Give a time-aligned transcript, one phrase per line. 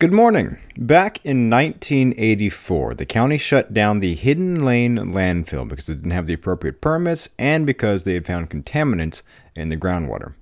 [0.00, 0.56] Good morning.
[0.78, 6.26] Back in 1984, the county shut down the Hidden Lane landfill because it didn't have
[6.26, 9.20] the appropriate permits and because they had found contaminants
[9.54, 10.32] in the groundwater.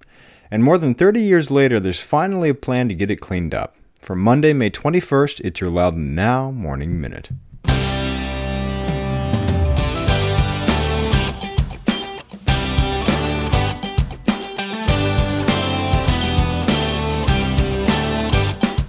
[0.49, 3.75] And more than 30 years later, there's finally a plan to get it cleaned up.
[4.01, 7.31] For Monday, May 21st, it's your Loudoun Now Morning Minute.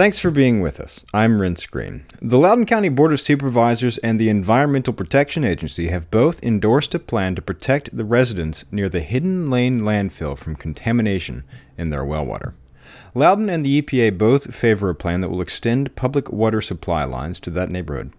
[0.00, 1.04] Thanks for being with us.
[1.12, 2.06] I'm Renss Greene.
[2.22, 6.98] The Loudoun County Board of Supervisors and the Environmental Protection Agency have both endorsed a
[6.98, 11.44] plan to protect the residents near the Hidden Lane landfill from contamination
[11.76, 12.54] in their well water.
[13.14, 17.38] Loudoun and the EPA both favor a plan that will extend public water supply lines
[17.40, 18.14] to that neighborhood.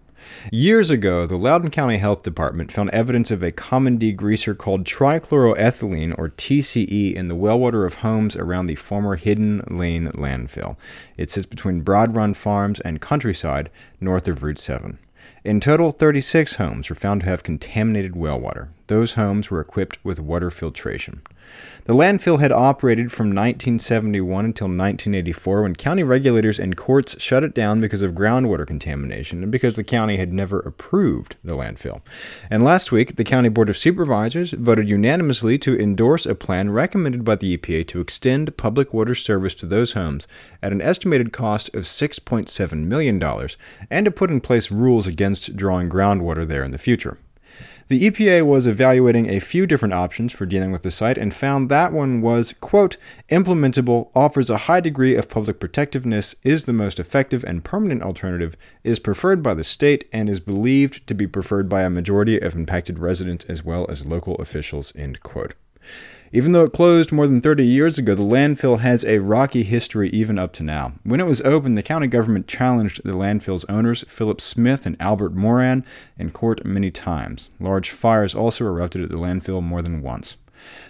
[0.50, 6.14] Years ago, the Loudoun County Health Department found evidence of a common degreaser called trichloroethylene,
[6.18, 10.76] or TCE, in the well water of homes around the former Hidden Lane landfill.
[11.16, 14.98] It sits between Broad Run Farms and Countryside, north of Route 7.
[15.44, 18.68] In total, 36 homes were found to have contaminated well water.
[18.86, 21.22] Those homes were equipped with water filtration.
[21.84, 27.54] The landfill had operated from 1971 until 1984 when county regulators and courts shut it
[27.54, 32.00] down because of groundwater contamination and because the county had never approved the landfill.
[32.50, 37.24] And last week, the County Board of Supervisors voted unanimously to endorse a plan recommended
[37.24, 40.26] by the EPA to extend public water service to those homes
[40.62, 43.22] at an estimated cost of $6.7 million
[43.90, 47.18] and to put in place rules against drawing groundwater there in the future.
[47.92, 51.68] The EPA was evaluating a few different options for dealing with the site and found
[51.68, 52.96] that one was, quote,
[53.28, 58.56] implementable, offers a high degree of public protectiveness, is the most effective and permanent alternative,
[58.82, 62.54] is preferred by the state, and is believed to be preferred by a majority of
[62.54, 65.52] impacted residents as well as local officials, end quote.
[66.34, 70.08] Even though it closed more than 30 years ago, the landfill has a rocky history
[70.10, 70.94] even up to now.
[71.04, 75.34] When it was opened, the county government challenged the landfill's owners, Philip Smith and Albert
[75.34, 75.84] Moran,
[76.18, 77.50] in court many times.
[77.60, 80.38] Large fires also erupted at the landfill more than once.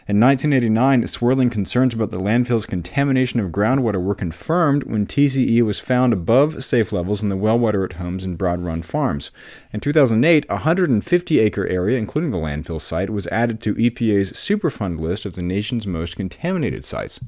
[0.09, 5.78] In 1989, swirling concerns about the landfill's contamination of groundwater were confirmed when TCE was
[5.78, 9.31] found above safe levels in the well water at homes in Broad Run Farms.
[9.72, 14.99] In 2008, a 150 acre area, including the landfill site, was added to EPA's Superfund
[14.99, 17.21] list of the nation's most contaminated sites.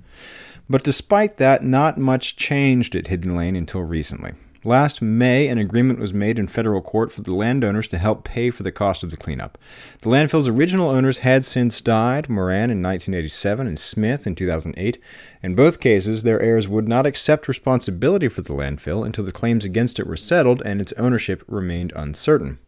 [0.68, 4.32] But despite that, not much changed at Hidden Lane until recently.
[4.66, 8.50] Last May, an agreement was made in federal court for the landowners to help pay
[8.50, 9.58] for the cost of the cleanup.
[10.00, 14.98] The landfill's original owners had since died, Moran in 1987 and Smith in 2008.
[15.42, 19.66] In both cases, their heirs would not accept responsibility for the landfill until the claims
[19.66, 22.58] against it were settled and its ownership remained uncertain.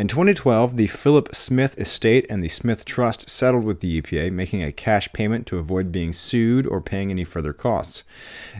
[0.00, 4.64] In 2012, the Philip Smith estate and the Smith Trust settled with the EPA, making
[4.64, 8.02] a cash payment to avoid being sued or paying any further costs.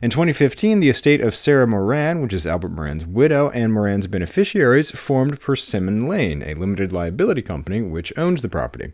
[0.03, 4.91] In 2015, the estate of Sarah Moran, which is Albert Moran's widow, and Moran's beneficiaries
[4.91, 8.93] formed Persimmon Lane, a limited liability company which owns the property.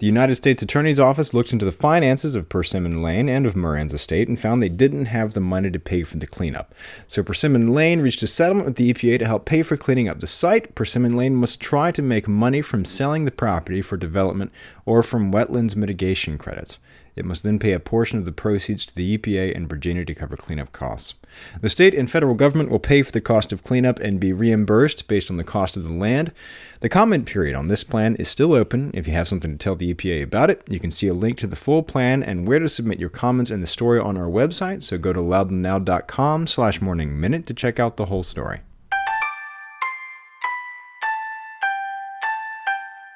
[0.00, 3.92] The United States Attorney's Office looked into the finances of Persimmon Lane and of Moran's
[3.92, 6.74] estate and found they didn't have the money to pay for the cleanup.
[7.06, 10.20] So Persimmon Lane reached a settlement with the EPA to help pay for cleaning up
[10.20, 10.74] the site.
[10.74, 14.52] Persimmon Lane must try to make money from selling the property for development
[14.86, 16.78] or from wetlands mitigation credits.
[17.20, 20.14] It must then pay a portion of the proceeds to the EPA and Virginia to
[20.14, 21.14] cover cleanup costs.
[21.60, 25.06] The state and federal government will pay for the cost of cleanup and be reimbursed
[25.06, 26.32] based on the cost of the land.
[26.80, 28.90] The comment period on this plan is still open.
[28.94, 31.38] If you have something to tell the EPA about it, you can see a link
[31.40, 34.28] to the full plan and where to submit your comments and the story on our
[34.28, 34.82] website.
[34.82, 38.60] So go to loudounnow.com slash morning minute to check out the whole story.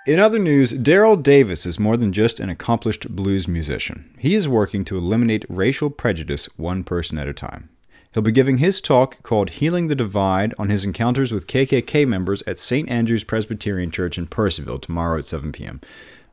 [0.06, 4.15] In other news, Daryl Davis is more than just an accomplished blues musician.
[4.19, 7.71] He is working to eliminate racial prejudice one person at a time.
[8.12, 12.43] He'll be giving his talk called Healing the Divide on his encounters with KKK members
[12.47, 12.87] at St.
[12.91, 15.81] Andrew's Presbyterian Church in Purcellville tomorrow at 7 p.m.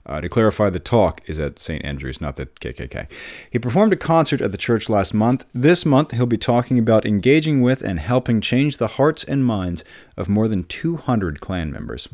[0.06, 1.86] Uh, to clarify, the talk is at St.
[1.86, 3.08] Andrews, not the KKK.
[3.50, 5.46] He performed a concert at the church last month.
[5.54, 9.86] This month, he'll be talking about engaging with and helping change the hearts and minds
[10.18, 12.10] of more than 200 Klan members.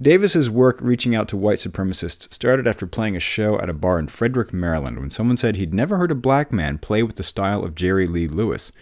[0.00, 3.98] Davis's work reaching out to white supremacists started after playing a show at a bar
[3.98, 7.22] in Frederick, Maryland, when someone said he'd never heard a black man play with the
[7.22, 8.72] style of Jerry Lee Lewis.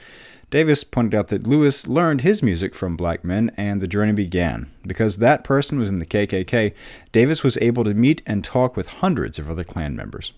[0.50, 4.70] Davis pointed out that Lewis learned his music from black men and the journey began.
[4.86, 6.72] Because that person was in the KKK,
[7.10, 10.32] Davis was able to meet and talk with hundreds of other Klan members.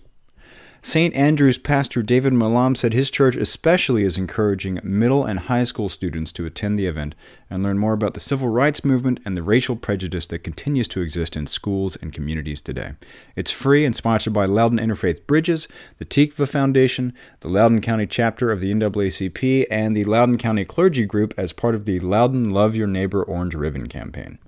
[0.81, 1.13] St.
[1.13, 6.31] Andrew's pastor David Malam said his church especially is encouraging middle and high school students
[6.31, 7.15] to attend the event
[7.49, 11.01] and learn more about the civil rights movement and the racial prejudice that continues to
[11.01, 12.93] exist in schools and communities today.
[13.35, 15.67] It's free and sponsored by Loudoun Interfaith Bridges,
[15.97, 21.05] the Tikva Foundation, the Loudoun County chapter of the NAACP, and the Loudoun County Clergy
[21.05, 24.39] Group as part of the Loudoun Love Your Neighbor Orange Ribbon campaign.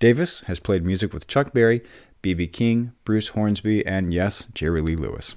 [0.00, 1.82] Davis has played music with Chuck Berry,
[2.20, 2.48] B.B.
[2.48, 5.34] King, Bruce Hornsby, and yes, Jerry Lee Lewis.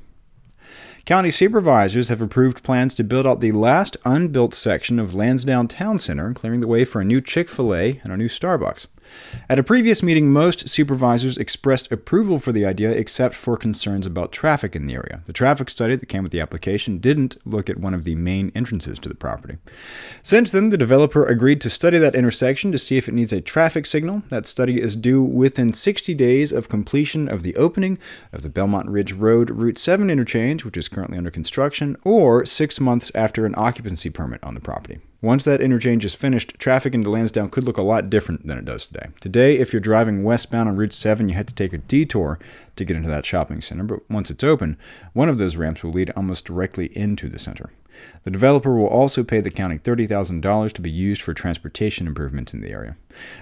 [1.05, 5.97] County supervisors have approved plans to build out the last unbuilt section of Lansdowne Town
[5.97, 8.85] Center, clearing the way for a new Chick fil A and a new Starbucks.
[9.49, 14.31] At a previous meeting, most supervisors expressed approval for the idea except for concerns about
[14.31, 15.23] traffic in the area.
[15.25, 18.51] The traffic study that came with the application didn't look at one of the main
[18.55, 19.57] entrances to the property.
[20.23, 23.41] Since then, the developer agreed to study that intersection to see if it needs a
[23.41, 24.23] traffic signal.
[24.29, 27.97] That study is due within 60 days of completion of the opening
[28.31, 32.79] of the Belmont Ridge Road Route 7 interchange, which is currently under construction, or six
[32.79, 34.99] months after an occupancy permit on the property.
[35.23, 38.65] Once that interchange is finished, traffic into Lansdowne could look a lot different than it
[38.65, 39.05] does today.
[39.19, 42.39] Today, if you're driving westbound on Route 7, you had to take a detour
[42.75, 44.77] to get into that shopping center, but once it's open,
[45.13, 47.69] one of those ramps will lead almost directly into the center.
[48.23, 52.61] The developer will also pay the county $30,000 to be used for transportation improvements in
[52.61, 52.97] the area.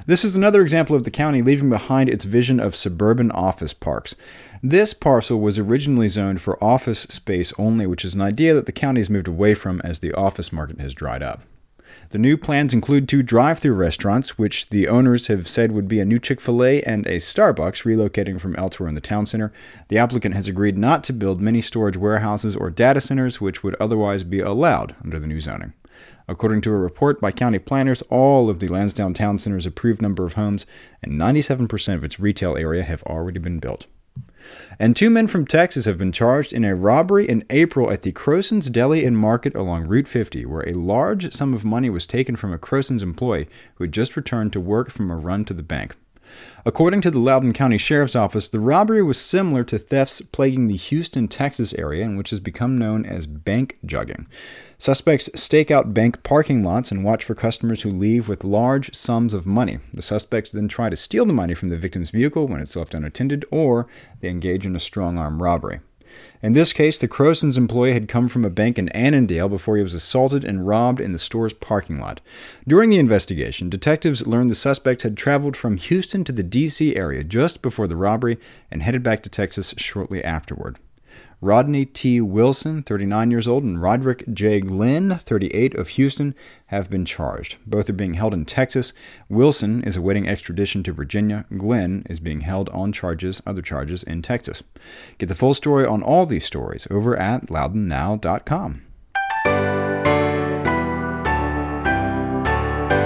[0.05, 4.17] This is another example of the county leaving behind its vision of suburban office parks.
[4.61, 8.73] This parcel was originally zoned for office space only, which is an idea that the
[8.73, 11.43] county has moved away from as the office market has dried up.
[12.09, 15.99] The new plans include two drive through restaurants, which the owners have said would be
[15.99, 19.51] a new Chick fil A and a Starbucks relocating from elsewhere in the town center.
[19.89, 23.75] The applicant has agreed not to build many storage warehouses or data centers, which would
[23.79, 25.73] otherwise be allowed under the new zoning.
[26.27, 30.25] According to a report by county planners, all of the Lansdowne Town Center's approved number
[30.25, 30.65] of homes
[31.01, 33.87] and 97% of its retail area have already been built.
[34.77, 38.11] And two men from Texas have been charged in a robbery in April at the
[38.11, 42.35] Croson's Deli and Market along Route 50, where a large sum of money was taken
[42.35, 45.63] from a Croson's employee who had just returned to work from a run to the
[45.63, 45.95] bank.
[46.65, 50.75] According to the Loudoun County Sheriff's Office, the robbery was similar to thefts plaguing the
[50.75, 54.27] Houston, Texas area, and which has become known as bank jugging.
[54.77, 59.33] Suspects stake out bank parking lots and watch for customers who leave with large sums
[59.33, 59.79] of money.
[59.93, 62.93] The suspects then try to steal the money from the victim's vehicle when it's left
[62.93, 63.87] unattended, or
[64.21, 65.79] they engage in a strong arm robbery.
[66.41, 69.83] In this case, the Croson's employee had come from a bank in Annandale before he
[69.83, 72.21] was assaulted and robbed in the store's parking lot.
[72.67, 76.95] During the investigation, detectives learned the suspect had traveled from Houston to the D.C.
[76.95, 78.37] area just before the robbery
[78.71, 80.77] and headed back to Texas shortly afterward.
[81.41, 82.19] Rodney T.
[82.19, 84.59] Wilson, 39 years old, and Roderick J.
[84.59, 86.35] Glenn, 38, of Houston,
[86.67, 87.57] have been charged.
[87.65, 88.91] Both are being held in Texas.
[89.29, 91.45] Wilson is awaiting extradition to Virginia.
[91.57, 94.63] Glenn is being held on charges, other charges, in Texas.
[95.17, 98.88] Get the full story on all these stories over at loudounnow.com.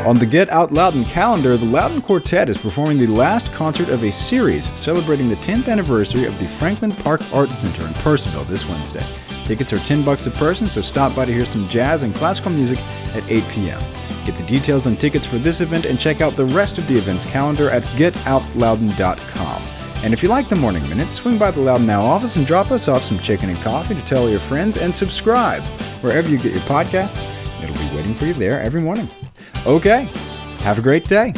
[0.06, 4.04] On the Get Out Loudoun calendar, the Loudoun Quartet is performing the last concert of
[4.04, 8.68] a series celebrating the 10th anniversary of the Franklin Park Arts Center in Purcellville this
[8.68, 9.06] Wednesday.
[9.46, 12.52] Tickets are 10 bucks a person, so stop by to hear some jazz and classical
[12.52, 12.80] music
[13.16, 13.82] at 8 p.m.
[14.26, 16.98] Get the details on tickets for this event and check out the rest of the
[16.98, 19.62] event's calendar at getoutloudoun.com.
[20.04, 22.72] And if you like the Morning Minute, swing by the Loudoun Now office and drop
[22.72, 25.64] us off some chicken and coffee to tell your friends and subscribe
[26.02, 27.26] wherever you get your podcasts.
[27.64, 29.08] It'll be waiting for you there every morning.
[29.66, 30.10] Okay,
[30.60, 31.34] have a great day.